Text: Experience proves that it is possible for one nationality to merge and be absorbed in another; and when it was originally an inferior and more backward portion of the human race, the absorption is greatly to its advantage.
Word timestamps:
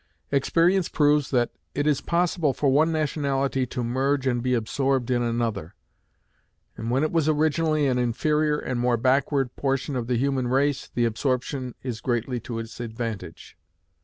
Experience 0.31 0.89
proves 0.89 1.29
that 1.29 1.51
it 1.75 1.85
is 1.85 2.01
possible 2.01 2.53
for 2.53 2.71
one 2.71 2.91
nationality 2.91 3.67
to 3.67 3.83
merge 3.83 4.25
and 4.25 4.41
be 4.41 4.55
absorbed 4.55 5.11
in 5.11 5.21
another; 5.21 5.75
and 6.75 6.89
when 6.89 7.03
it 7.03 7.11
was 7.11 7.29
originally 7.29 7.85
an 7.85 7.99
inferior 7.99 8.57
and 8.57 8.79
more 8.79 8.97
backward 8.97 9.55
portion 9.55 9.95
of 9.95 10.07
the 10.07 10.17
human 10.17 10.47
race, 10.47 10.89
the 10.95 11.05
absorption 11.05 11.75
is 11.83 12.01
greatly 12.01 12.39
to 12.39 12.57
its 12.57 12.79
advantage. 12.79 13.55